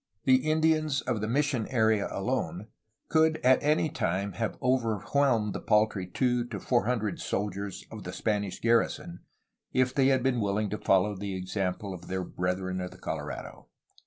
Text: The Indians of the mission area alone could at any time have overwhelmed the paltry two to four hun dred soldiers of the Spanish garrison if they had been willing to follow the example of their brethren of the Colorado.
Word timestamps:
The 0.23 0.49
Indians 0.49 1.01
of 1.01 1.21
the 1.21 1.27
mission 1.27 1.67
area 1.67 2.07
alone 2.09 2.69
could 3.07 3.37
at 3.43 3.61
any 3.61 3.87
time 3.87 4.31
have 4.31 4.57
overwhelmed 4.59 5.53
the 5.53 5.59
paltry 5.59 6.07
two 6.07 6.43
to 6.45 6.59
four 6.59 6.85
hun 6.87 6.97
dred 6.97 7.19
soldiers 7.19 7.85
of 7.91 8.03
the 8.03 8.11
Spanish 8.11 8.59
garrison 8.59 9.19
if 9.73 9.93
they 9.93 10.07
had 10.07 10.23
been 10.23 10.39
willing 10.41 10.71
to 10.71 10.79
follow 10.79 11.15
the 11.15 11.35
example 11.35 11.93
of 11.93 12.07
their 12.07 12.23
brethren 12.23 12.81
of 12.81 12.89
the 12.89 12.97
Colorado. 12.97 13.67